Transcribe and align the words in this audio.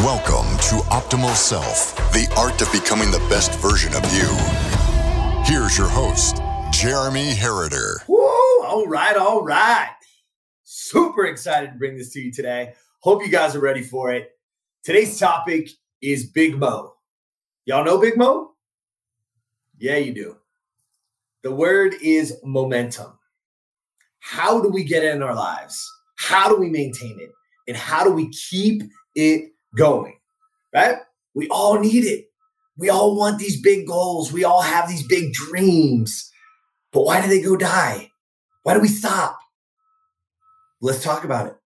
Welcome 0.00 0.58
to 0.58 0.84
Optimal 0.90 1.34
Self, 1.34 1.96
the 2.12 2.30
art 2.36 2.60
of 2.60 2.70
becoming 2.70 3.10
the 3.10 3.26
best 3.30 3.58
version 3.60 3.94
of 3.94 4.04
you. 4.12 4.28
Here's 5.46 5.78
your 5.78 5.88
host, 5.88 6.42
Jeremy 6.70 7.32
Herriter. 7.32 8.06
Woo! 8.06 8.18
All 8.18 8.86
right, 8.86 9.16
all 9.16 9.42
right. 9.42 9.96
Super 10.64 11.24
excited 11.24 11.72
to 11.72 11.78
bring 11.78 11.96
this 11.96 12.12
to 12.12 12.20
you 12.20 12.30
today. 12.30 12.74
Hope 13.00 13.22
you 13.22 13.30
guys 13.30 13.56
are 13.56 13.60
ready 13.60 13.80
for 13.80 14.12
it. 14.12 14.32
Today's 14.84 15.18
topic 15.18 15.70
is 16.02 16.26
Big 16.26 16.58
Mo. 16.58 16.92
Y'all 17.64 17.82
know 17.82 17.96
Big 17.96 18.18
Mo? 18.18 18.50
Yeah, 19.78 19.96
you 19.96 20.12
do. 20.12 20.36
The 21.42 21.54
word 21.54 21.94
is 22.02 22.36
momentum. 22.44 23.18
How 24.18 24.60
do 24.60 24.68
we 24.68 24.84
get 24.84 25.04
it 25.04 25.14
in 25.14 25.22
our 25.22 25.34
lives? 25.34 25.90
How 26.18 26.50
do 26.50 26.56
we 26.56 26.68
maintain 26.68 27.18
it? 27.18 27.30
And 27.66 27.78
how 27.78 28.04
do 28.04 28.12
we 28.12 28.28
keep 28.28 28.82
it 29.14 29.52
going? 29.76 30.18
Right? 30.74 30.96
We 31.34 31.48
all 31.48 31.78
need 31.78 32.04
it. 32.04 32.26
We 32.78 32.90
all 32.90 33.16
want 33.16 33.38
these 33.38 33.60
big 33.60 33.86
goals. 33.86 34.32
We 34.32 34.44
all 34.44 34.62
have 34.62 34.88
these 34.88 35.06
big 35.06 35.32
dreams. 35.32 36.30
But 36.92 37.04
why 37.04 37.20
do 37.22 37.28
they 37.28 37.40
go 37.40 37.56
die? 37.56 38.10
Why 38.62 38.74
do 38.74 38.80
we 38.80 38.88
stop? 38.88 39.38
Let's 40.80 41.02
talk 41.02 41.24
about 41.24 41.46
it. 41.46 41.56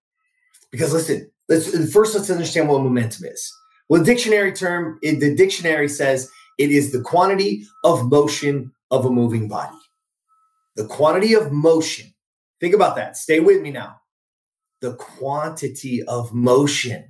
Because 0.71 0.93
listen, 0.93 1.29
let's 1.49 1.91
first 1.91 2.15
let's 2.15 2.29
understand 2.29 2.69
what 2.69 2.81
momentum 2.81 3.25
is. 3.25 3.53
Well, 3.89 3.99
the 3.99 4.05
dictionary 4.05 4.53
term, 4.53 4.99
the 5.01 5.35
dictionary 5.35 5.89
says 5.89 6.29
it 6.57 6.71
is 6.71 6.91
the 6.91 7.01
quantity 7.01 7.65
of 7.83 8.09
motion 8.09 8.71
of 8.89 9.05
a 9.05 9.09
moving 9.09 9.47
body. 9.49 9.77
The 10.75 10.85
quantity 10.85 11.33
of 11.33 11.51
motion. 11.51 12.13
Think 12.61 12.73
about 12.73 12.95
that. 12.95 13.17
Stay 13.17 13.39
with 13.41 13.61
me 13.61 13.71
now. 13.71 13.97
The 14.79 14.93
quantity 14.95 16.03
of 16.03 16.33
motion 16.33 17.09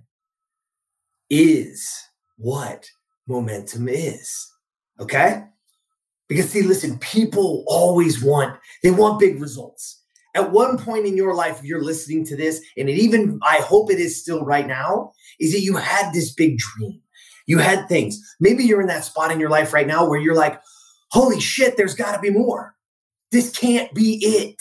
is 1.31 1.89
what 2.37 2.85
momentum 3.27 3.87
is. 3.89 4.51
Okay? 4.99 5.43
Because 6.27 6.49
see, 6.49 6.61
listen, 6.61 6.99
people 6.99 7.63
always 7.67 8.23
want, 8.23 8.59
they 8.83 8.91
want 8.91 9.19
big 9.19 9.41
results. 9.41 10.03
At 10.35 10.51
one 10.51 10.77
point 10.77 11.05
in 11.05 11.17
your 11.17 11.33
life, 11.33 11.59
if 11.59 11.65
you're 11.65 11.83
listening 11.83 12.23
to 12.25 12.37
this, 12.37 12.61
and 12.77 12.87
it 12.87 12.97
even, 12.97 13.39
I 13.43 13.57
hope 13.57 13.91
it 13.91 13.99
is 13.99 14.21
still 14.21 14.45
right 14.45 14.67
now, 14.67 15.11
is 15.39 15.51
that 15.51 15.61
you 15.61 15.75
had 15.75 16.13
this 16.13 16.31
big 16.33 16.57
dream. 16.57 17.01
You 17.47 17.57
had 17.57 17.89
things. 17.89 18.21
Maybe 18.39 18.63
you're 18.63 18.81
in 18.81 18.87
that 18.87 19.03
spot 19.03 19.31
in 19.31 19.39
your 19.39 19.49
life 19.49 19.73
right 19.73 19.87
now 19.87 20.07
where 20.07 20.19
you're 20.19 20.35
like, 20.35 20.61
holy 21.11 21.41
shit, 21.41 21.75
there's 21.75 21.95
got 21.95 22.15
to 22.15 22.21
be 22.21 22.29
more. 22.29 22.75
This 23.31 23.49
can't 23.49 23.93
be 23.93 24.19
it. 24.21 24.55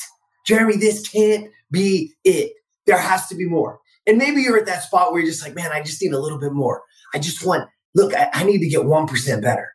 Jeremy, 0.46 0.76
this 0.76 1.08
can't 1.08 1.50
be 1.70 2.14
it. 2.24 2.52
There 2.86 2.98
has 2.98 3.28
to 3.28 3.36
be 3.36 3.46
more. 3.46 3.78
And 4.10 4.18
maybe 4.18 4.42
you're 4.42 4.58
at 4.58 4.66
that 4.66 4.82
spot 4.82 5.12
where 5.12 5.20
you're 5.20 5.30
just 5.30 5.44
like, 5.44 5.54
man, 5.54 5.70
I 5.70 5.82
just 5.82 6.02
need 6.02 6.12
a 6.12 6.18
little 6.18 6.40
bit 6.40 6.52
more. 6.52 6.82
I 7.14 7.20
just 7.20 7.46
want, 7.46 7.68
look, 7.94 8.12
I, 8.12 8.28
I 8.32 8.42
need 8.42 8.58
to 8.58 8.68
get 8.68 8.80
1% 8.80 9.40
better. 9.40 9.70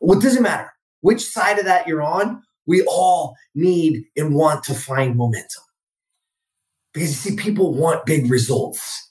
Well, 0.00 0.16
it 0.16 0.22
doesn't 0.22 0.44
matter 0.44 0.70
which 1.00 1.24
side 1.24 1.58
of 1.58 1.64
that 1.64 1.88
you're 1.88 2.00
on. 2.00 2.44
We 2.64 2.84
all 2.84 3.34
need 3.56 4.04
and 4.16 4.36
want 4.36 4.62
to 4.64 4.74
find 4.74 5.16
momentum. 5.16 5.64
Because 6.94 7.08
you 7.08 7.32
see, 7.32 7.36
people 7.36 7.74
want 7.74 8.06
big 8.06 8.30
results. 8.30 9.10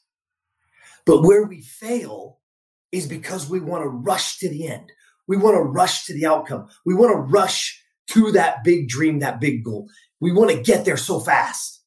But 1.05 1.23
where 1.23 1.43
we 1.43 1.59
fail 1.59 2.39
is 2.93 3.07
because 3.07 3.49
we 3.49 3.59
want 3.59 3.83
to 3.83 3.89
rush 3.89 4.37
to 4.37 4.47
the 4.47 4.69
end. 4.69 4.89
We 5.27 5.35
want 5.35 5.57
to 5.57 5.63
rush 5.63 6.05
to 6.05 6.13
the 6.13 6.25
outcome. 6.25 6.69
We 6.85 6.95
want 6.95 7.11
to 7.11 7.17
rush 7.17 7.83
to 8.11 8.31
that 8.31 8.63
big 8.63 8.87
dream, 8.87 9.19
that 9.19 9.41
big 9.41 9.65
goal. 9.65 9.89
We 10.21 10.31
want 10.31 10.51
to 10.51 10.61
get 10.61 10.85
there 10.85 10.95
so 10.95 11.19
fast. 11.19 11.81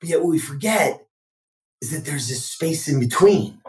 But 0.00 0.08
yet, 0.08 0.20
what 0.20 0.30
we 0.30 0.38
forget 0.38 1.07
is 1.80 1.90
that 1.90 2.04
there's 2.04 2.28
this 2.28 2.44
space 2.44 2.88
in 2.88 3.00
between 3.00 3.60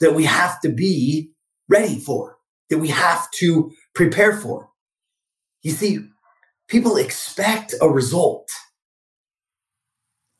that 0.00 0.14
we 0.14 0.24
have 0.24 0.60
to 0.60 0.68
be 0.68 1.32
ready 1.68 1.98
for, 1.98 2.36
that 2.70 2.78
we 2.78 2.88
have 2.88 3.30
to 3.32 3.72
prepare 3.94 4.36
for. 4.36 4.70
You 5.62 5.72
see, 5.72 6.00
people 6.68 6.96
expect 6.96 7.74
a 7.80 7.88
result 7.88 8.48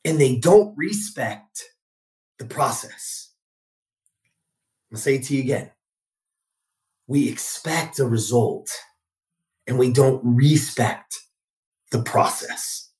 and 0.05 0.19
they 0.19 0.37
don't 0.37 0.75
respect 0.77 1.65
the 2.37 2.45
process. 2.45 3.31
I'll 4.91 4.97
say 4.97 5.15
it 5.15 5.23
to 5.25 5.35
you 5.35 5.41
again. 5.41 5.71
We 7.07 7.29
expect 7.29 7.99
a 7.99 8.05
result 8.05 8.69
and 9.67 9.77
we 9.77 9.91
don't 9.91 10.21
respect 10.23 11.15
the 11.91 12.01
process. 12.01 12.91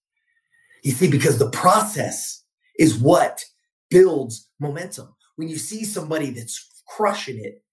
You 0.84 0.92
see, 0.92 1.10
because 1.10 1.38
the 1.38 1.50
process 1.50 2.44
is 2.78 2.96
what 2.96 3.44
builds 3.90 4.50
momentum. 4.60 5.16
When 5.36 5.48
you 5.48 5.58
see 5.58 5.84
somebody 5.84 6.32
that's 6.32 6.84
crushing 6.88 7.44
it, 7.44 7.64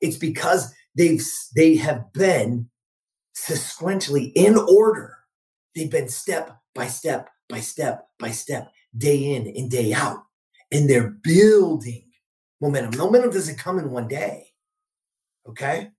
it's 0.00 0.16
because 0.16 0.74
they've 0.94 1.24
they 1.54 1.76
have 1.76 2.12
been 2.12 2.68
sequentially 3.36 4.32
in 4.34 4.56
order. 4.56 5.16
They've 5.74 5.90
been 5.90 6.08
step 6.08 6.56
by 6.74 6.86
step 6.86 7.28
by 7.48 7.60
step 7.60 8.06
by 8.18 8.30
step, 8.30 8.72
day 8.96 9.34
in 9.34 9.46
and 9.46 9.70
day 9.70 9.92
out. 9.92 10.22
And 10.72 10.90
they're 10.90 11.14
building 11.22 12.04
momentum. 12.60 12.98
Momentum 12.98 13.30
doesn't 13.30 13.58
come 13.58 13.78
in 13.78 13.90
one 13.90 14.08
day. 14.08 14.48
Okay. 15.48 15.90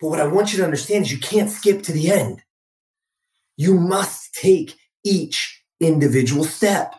But 0.00 0.08
what 0.08 0.20
I 0.20 0.26
want 0.26 0.52
you 0.52 0.58
to 0.58 0.64
understand 0.64 1.04
is 1.04 1.12
you 1.12 1.18
can't 1.18 1.50
skip 1.50 1.82
to 1.84 1.92
the 1.92 2.10
end. 2.10 2.42
You 3.56 3.74
must 3.74 4.34
take 4.34 4.76
each 5.04 5.62
individual 5.80 6.44
step 6.44 6.94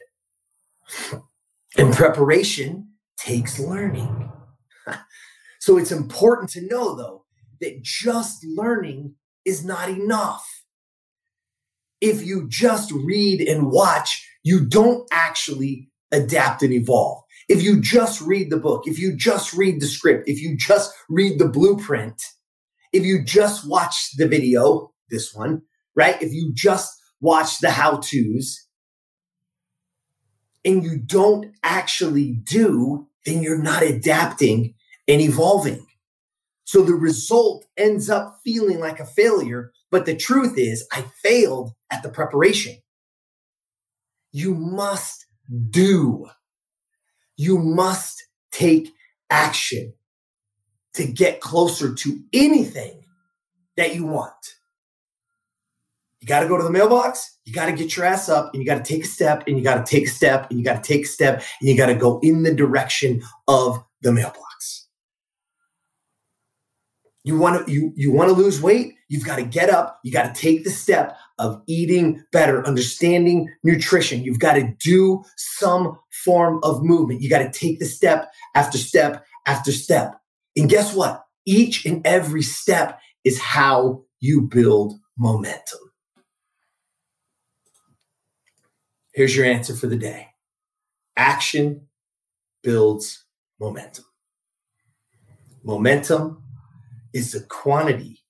And 1.78 1.94
preparation 1.94 2.90
takes 3.16 3.58
learning. 3.58 4.30
so 5.58 5.78
it's 5.78 5.90
important 5.90 6.50
to 6.50 6.66
know, 6.66 6.94
though, 6.94 7.24
that 7.62 7.82
just 7.82 8.44
learning 8.44 9.14
is 9.46 9.64
not 9.64 9.88
enough. 9.88 10.46
If 12.02 12.22
you 12.22 12.46
just 12.50 12.92
read 12.92 13.40
and 13.40 13.70
watch, 13.70 14.28
you 14.42 14.66
don't 14.66 15.08
actually 15.10 15.88
adapt 16.12 16.62
and 16.62 16.74
evolve. 16.74 17.22
If 17.48 17.62
you 17.62 17.80
just 17.80 18.20
read 18.20 18.50
the 18.50 18.58
book, 18.58 18.82
if 18.86 18.98
you 18.98 19.16
just 19.16 19.54
read 19.54 19.80
the 19.80 19.86
script, 19.86 20.28
if 20.28 20.38
you 20.42 20.54
just 20.54 20.92
read 21.08 21.38
the 21.38 21.48
blueprint, 21.48 22.22
if 22.92 23.06
you 23.06 23.24
just 23.24 23.66
watch 23.66 24.10
the 24.18 24.28
video, 24.28 24.92
this 25.08 25.32
one, 25.32 25.62
right? 25.96 26.20
If 26.20 26.34
you 26.34 26.52
just 26.54 26.97
watch 27.20 27.60
the 27.60 27.70
how 27.70 27.98
to's 27.98 28.68
and 30.64 30.84
you 30.84 30.98
don't 30.98 31.52
actually 31.62 32.32
do, 32.32 33.08
then 33.24 33.42
you're 33.42 33.62
not 33.62 33.82
adapting 33.82 34.74
and 35.06 35.20
evolving. 35.20 35.86
So 36.64 36.82
the 36.82 36.94
result 36.94 37.64
ends 37.76 38.10
up 38.10 38.40
feeling 38.44 38.78
like 38.78 39.00
a 39.00 39.06
failure. 39.06 39.72
But 39.90 40.04
the 40.04 40.14
truth 40.14 40.58
is, 40.58 40.86
I 40.92 41.06
failed 41.22 41.72
at 41.90 42.02
the 42.02 42.10
preparation. 42.10 42.76
You 44.32 44.54
must 44.54 45.26
do. 45.70 46.26
You 47.38 47.58
must 47.58 48.26
take 48.52 48.92
action 49.30 49.94
to 50.94 51.06
get 51.06 51.40
closer 51.40 51.94
to 51.94 52.20
anything 52.32 53.04
that 53.76 53.94
you 53.94 54.04
want. 54.04 54.34
You 56.20 56.26
got 56.26 56.40
to 56.40 56.48
go 56.48 56.56
to 56.56 56.64
the 56.64 56.70
mailbox. 56.70 57.38
You 57.44 57.52
got 57.52 57.66
to 57.66 57.72
get 57.72 57.96
your 57.96 58.04
ass 58.04 58.28
up 58.28 58.52
and 58.52 58.62
you 58.62 58.66
got 58.66 58.84
to 58.84 58.92
take 58.92 59.04
a 59.04 59.08
step 59.08 59.44
and 59.46 59.56
you 59.56 59.62
got 59.62 59.84
to 59.84 59.90
take 59.90 60.06
a 60.06 60.10
step 60.10 60.50
and 60.50 60.58
you 60.58 60.64
got 60.64 60.82
to 60.82 60.86
take 60.86 61.04
a 61.04 61.08
step 61.08 61.42
and 61.60 61.68
you 61.68 61.76
got 61.76 61.86
to 61.86 61.94
go 61.94 62.18
in 62.22 62.42
the 62.42 62.54
direction 62.54 63.22
of 63.46 63.82
the 64.02 64.12
mailbox. 64.12 64.86
You 67.24 67.38
want 67.38 67.66
to 67.66 67.72
you 67.72 67.92
you 67.94 68.12
want 68.12 68.30
to 68.30 68.34
lose 68.34 68.60
weight? 68.60 68.94
You've 69.08 69.24
got 69.24 69.36
to 69.36 69.42
get 69.42 69.70
up. 69.70 70.00
You 70.02 70.12
got 70.12 70.34
to 70.34 70.40
take 70.40 70.64
the 70.64 70.70
step 70.70 71.16
of 71.38 71.62
eating 71.66 72.24
better, 72.32 72.66
understanding 72.66 73.52
nutrition. 73.62 74.22
You've 74.22 74.38
got 74.38 74.54
to 74.54 74.74
do 74.80 75.22
some 75.36 75.98
form 76.24 76.58
of 76.62 76.82
movement. 76.82 77.20
You 77.20 77.30
got 77.30 77.40
to 77.40 77.50
take 77.50 77.78
the 77.78 77.86
step 77.86 78.30
after 78.54 78.78
step 78.78 79.24
after 79.46 79.72
step. 79.72 80.14
And 80.56 80.68
guess 80.68 80.94
what? 80.94 81.24
Each 81.46 81.84
and 81.86 82.06
every 82.06 82.42
step 82.42 82.98
is 83.24 83.40
how 83.40 84.02
you 84.20 84.42
build 84.42 84.94
momentum. 85.18 85.87
Here's 89.18 89.34
your 89.34 89.46
answer 89.46 89.74
for 89.74 89.88
the 89.88 89.96
day 89.96 90.28
action 91.16 91.88
builds 92.62 93.24
momentum. 93.58 94.04
Momentum 95.64 96.44
is 97.12 97.32
the 97.32 97.40
quantity 97.40 98.22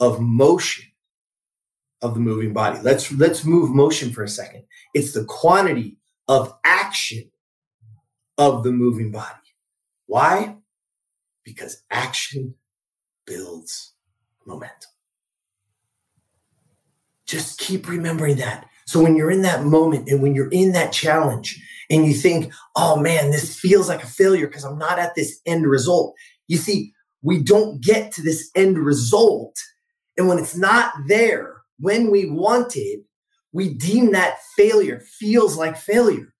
of 0.00 0.20
motion 0.20 0.84
of 2.02 2.12
the 2.12 2.20
moving 2.20 2.52
body. 2.52 2.78
Let's 2.82 3.10
let's 3.12 3.46
move 3.46 3.70
motion 3.70 4.12
for 4.12 4.22
a 4.22 4.28
second. 4.28 4.64
It's 4.92 5.12
the 5.12 5.24
quantity 5.24 5.96
of 6.28 6.58
action 6.62 7.30
of 8.36 8.64
the 8.64 8.70
moving 8.70 9.12
body. 9.12 9.54
Why? 10.04 10.56
Because 11.42 11.84
action 11.90 12.54
builds 13.24 13.94
momentum. 14.44 14.90
Just 17.24 17.58
keep 17.58 17.88
remembering 17.88 18.36
that. 18.36 18.68
So 18.86 19.02
when 19.02 19.16
you're 19.16 19.30
in 19.30 19.42
that 19.42 19.64
moment 19.64 20.08
and 20.08 20.22
when 20.22 20.34
you're 20.34 20.50
in 20.50 20.72
that 20.72 20.92
challenge 20.92 21.60
and 21.90 22.06
you 22.06 22.14
think, 22.14 22.52
oh 22.76 22.96
man, 22.96 23.30
this 23.30 23.58
feels 23.58 23.88
like 23.88 24.02
a 24.02 24.06
failure 24.06 24.46
because 24.46 24.64
I'm 24.64 24.78
not 24.78 24.98
at 24.98 25.14
this 25.14 25.40
end 25.46 25.66
result. 25.66 26.14
You 26.48 26.56
see, 26.56 26.92
we 27.22 27.42
don't 27.42 27.80
get 27.80 28.12
to 28.12 28.22
this 28.22 28.50
end 28.54 28.78
result. 28.78 29.56
And 30.16 30.28
when 30.28 30.38
it's 30.38 30.56
not 30.56 30.92
there, 31.06 31.62
when 31.78 32.10
we 32.10 32.28
want 32.28 32.76
it, 32.76 33.04
we 33.52 33.74
deem 33.74 34.12
that 34.12 34.38
failure, 34.56 35.00
feels 35.18 35.56
like 35.56 35.76
failure. 35.76 36.32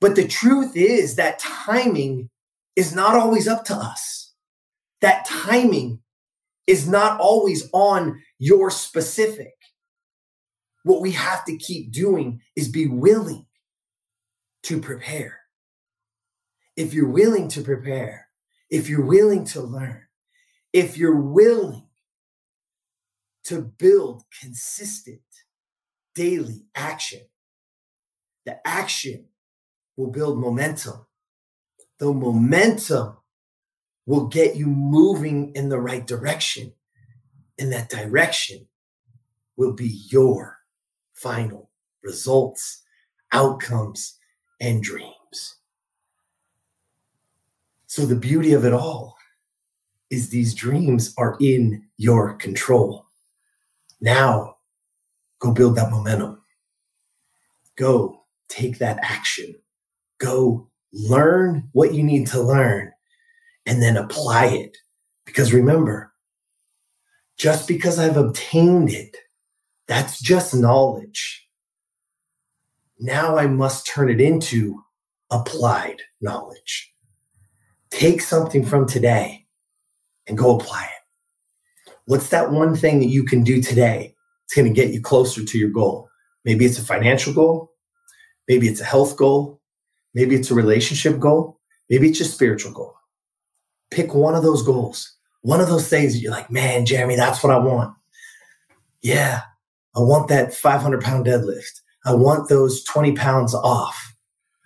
But 0.00 0.16
the 0.16 0.26
truth 0.26 0.76
is 0.76 1.16
that 1.16 1.38
timing 1.38 2.30
is 2.76 2.94
not 2.94 3.14
always 3.14 3.48
up 3.48 3.64
to 3.66 3.74
us. 3.74 4.32
That 5.00 5.26
timing 5.26 6.00
is 6.66 6.88
not 6.88 7.20
always 7.20 7.68
on 7.72 8.20
your 8.38 8.70
specific 8.70 9.54
what 10.88 11.02
we 11.02 11.12
have 11.12 11.44
to 11.44 11.54
keep 11.58 11.92
doing 11.92 12.40
is 12.56 12.70
be 12.70 12.86
willing 12.86 13.44
to 14.62 14.80
prepare. 14.80 15.40
If 16.76 16.94
you're 16.94 17.10
willing 17.10 17.48
to 17.48 17.60
prepare, 17.60 18.28
if 18.70 18.88
you're 18.88 19.04
willing 19.04 19.44
to 19.46 19.60
learn, 19.60 20.04
if 20.72 20.96
you're 20.96 21.20
willing 21.20 21.86
to 23.44 23.60
build 23.60 24.22
consistent 24.40 25.20
daily 26.14 26.64
action, 26.74 27.20
the 28.46 28.66
action 28.66 29.26
will 29.98 30.10
build 30.10 30.38
momentum. 30.38 31.04
The 31.98 32.10
momentum 32.14 33.18
will 34.06 34.26
get 34.28 34.56
you 34.56 34.66
moving 34.66 35.52
in 35.54 35.68
the 35.68 35.78
right 35.78 36.06
direction. 36.06 36.72
And 37.58 37.72
that 37.74 37.90
direction 37.90 38.68
will 39.54 39.74
be 39.74 40.00
your 40.08 40.57
final 41.20 41.70
results, 42.02 42.82
outcomes, 43.32 44.18
and 44.60 44.82
dreams. 44.82 45.56
So, 47.86 48.06
the 48.06 48.16
beauty 48.16 48.52
of 48.52 48.64
it 48.64 48.72
all 48.72 49.16
is 50.10 50.28
these 50.28 50.54
dreams 50.54 51.14
are 51.18 51.36
in 51.40 51.84
your 51.96 52.34
control. 52.34 53.06
Now, 54.00 54.56
go 55.38 55.52
build 55.52 55.76
that 55.76 55.90
momentum. 55.90 56.40
Go 57.76 58.24
take 58.48 58.78
that 58.78 58.98
action. 59.02 59.54
Go 60.18 60.68
learn 60.92 61.68
what 61.72 61.94
you 61.94 62.02
need 62.02 62.26
to 62.28 62.40
learn 62.40 62.92
and 63.66 63.82
then 63.82 63.96
apply 63.96 64.46
it. 64.46 64.76
Because 65.26 65.52
remember, 65.52 66.12
just 67.36 67.68
because 67.68 67.98
I've 67.98 68.16
obtained 68.16 68.90
it 68.90 69.16
that's 69.88 70.20
just 70.20 70.54
knowledge. 70.54 71.48
Now 73.00 73.36
I 73.36 73.46
must 73.46 73.86
turn 73.86 74.10
it 74.10 74.20
into 74.20 74.84
applied 75.30 76.02
knowledge. 76.20 76.92
Take 77.90 78.20
something 78.20 78.64
from 78.64 78.86
today 78.86 79.46
and 80.26 80.36
go 80.36 80.56
apply 80.56 80.84
it. 80.84 81.92
What's 82.04 82.28
that 82.28 82.52
one 82.52 82.76
thing 82.76 83.00
that 83.00 83.06
you 83.06 83.24
can 83.24 83.42
do 83.42 83.62
today? 83.62 84.14
It's 84.44 84.54
going 84.54 84.68
to 84.68 84.74
get 84.74 84.92
you 84.92 85.00
closer 85.00 85.44
to 85.44 85.58
your 85.58 85.70
goal. 85.70 86.08
Maybe 86.44 86.64
it's 86.64 86.78
a 86.78 86.84
financial 86.84 87.32
goal. 87.32 87.72
Maybe 88.46 88.68
it's 88.68 88.80
a 88.80 88.84
health 88.84 89.16
goal. 89.16 89.60
Maybe 90.14 90.34
it's 90.34 90.50
a 90.50 90.54
relationship 90.54 91.18
goal. 91.18 91.60
Maybe 91.90 92.08
it's 92.08 92.20
a 92.20 92.24
spiritual 92.24 92.72
goal. 92.72 92.94
Pick 93.90 94.14
one 94.14 94.34
of 94.34 94.42
those 94.42 94.62
goals, 94.62 95.16
one 95.42 95.60
of 95.60 95.68
those 95.68 95.88
things 95.88 96.12
that 96.12 96.18
you're 96.18 96.32
like, 96.32 96.50
man, 96.50 96.84
Jeremy, 96.84 97.16
that's 97.16 97.42
what 97.42 97.52
I 97.52 97.58
want. 97.58 97.94
Yeah, 99.02 99.42
I 99.96 100.00
want 100.00 100.28
that 100.28 100.54
500 100.54 101.02
pound 101.02 101.26
deadlift. 101.26 101.80
I 102.04 102.14
want 102.14 102.48
those 102.48 102.84
20 102.84 103.12
pounds 103.12 103.54
off. 103.54 104.14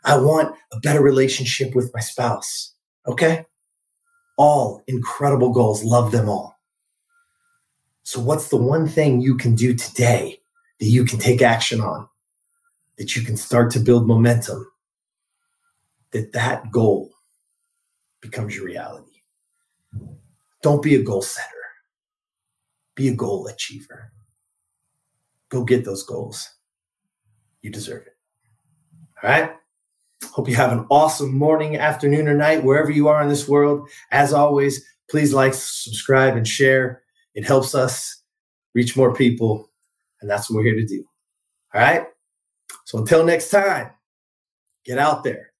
I 0.05 0.17
want 0.17 0.55
a 0.73 0.81
better 0.81 1.01
relationship 1.03 1.75
with 1.75 1.93
my 1.95 2.01
spouse. 2.01 2.75
Okay. 3.07 3.47
All 4.37 4.83
incredible 4.87 5.53
goals. 5.53 5.85
Love 5.85 6.13
them 6.13 6.29
all. 6.29 6.59
So, 8.05 8.21
what's 8.21 8.49
the 8.49 8.57
one 8.57 8.89
thing 8.89 9.21
you 9.21 9.37
can 9.37 9.55
do 9.55 9.75
today 9.75 10.41
that 10.81 10.87
you 10.87 11.05
can 11.05 11.19
take 11.19 11.41
action 11.41 11.81
on, 11.81 12.09
that 12.99 13.15
you 13.15 13.23
can 13.23 13.37
start 13.37 13.71
to 13.73 13.81
build 13.81 14.09
momentum, 14.09 14.67
that 16.11 16.33
that 16.33 16.71
goal 16.73 17.13
becomes 18.21 18.57
your 18.57 18.65
reality? 18.65 19.23
Don't 20.63 20.83
be 20.83 20.97
a 20.97 21.03
goal 21.03 21.23
setter, 21.23 21.47
be 22.97 23.09
a 23.09 23.15
goal 23.15 23.47
achiever. 23.47 24.13
Go 25.53 25.65
get 25.65 25.85
those 25.85 26.03
goals. 26.03 26.49
You 27.61 27.71
deserve 27.71 28.07
it. 28.07 28.17
All 29.23 29.29
right. 29.29 29.53
Hope 30.25 30.49
you 30.49 30.55
have 30.55 30.73
an 30.73 30.87
awesome 30.89 31.37
morning, 31.37 31.77
afternoon, 31.77 32.27
or 32.27 32.35
night, 32.35 32.65
wherever 32.65 32.91
you 32.91 33.09
are 33.09 33.23
in 33.23 33.29
this 33.29 33.47
world. 33.47 33.87
As 34.11 34.33
always, 34.33 34.83
please 35.11 35.35
like, 35.35 35.53
subscribe, 35.53 36.37
and 36.37 36.49
share. 36.49 37.03
It 37.35 37.45
helps 37.45 37.75
us 37.75 38.23
reach 38.75 38.97
more 38.97 39.15
people. 39.15 39.71
And 40.23 40.31
that's 40.31 40.49
what 40.49 40.57
we're 40.57 40.73
here 40.73 40.77
to 40.77 40.87
do. 40.87 41.05
All 41.75 41.83
right. 41.83 42.07
So 42.87 42.97
until 42.97 43.23
next 43.23 43.51
time, 43.51 43.91
get 44.87 44.97
out 44.97 45.23
there 45.23 45.53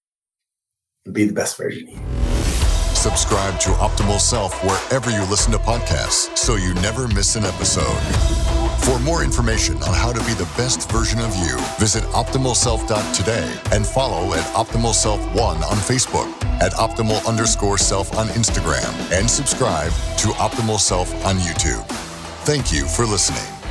and 1.05 1.13
be 1.13 1.27
the 1.27 1.35
best 1.35 1.59
version 1.59 1.89
of 1.89 1.95
you. 1.95 2.01
Subscribe 2.95 3.61
to 3.61 3.71
Optimal 3.73 4.19
Self 4.19 4.55
wherever 4.65 5.11
you 5.11 5.29
listen 5.29 5.53
to 5.53 5.59
podcasts 5.59 6.35
so 6.39 6.57
you 6.57 6.73
never 6.77 7.09
miss 7.09 7.37
an 7.37 7.45
episode. 7.45 8.52
For 8.83 8.99
more 8.99 9.23
information 9.23 9.77
on 9.85 9.95
how 9.95 10.13
to 10.13 10.19
be 10.27 10.35
the 10.35 10.51
best 10.57 10.91
version 10.91 11.21
of 11.21 11.35
you, 11.37 11.57
visit 11.79 12.03
optimalself.today 12.13 13.61
and 13.71 13.87
follow 13.87 14.35
at 14.35 14.45
Optimal 14.55 14.93
Self 14.93 15.21
One 15.35 15.59
on 15.59 15.77
Facebook 15.77 16.31
at 16.61 16.73
optimal 16.73 17.25
underscore 17.27 17.79
self 17.79 18.17
on 18.19 18.27
Instagram 18.29 18.93
and 19.13 19.31
subscribe 19.31 19.93
to 20.19 20.29
Optimal 20.39 20.81
Self 20.81 21.13
on 21.25 21.37
YouTube. 21.37 21.85
Thank 22.45 22.73
you 22.73 22.87
for 22.87 23.07
listening. 23.07 23.62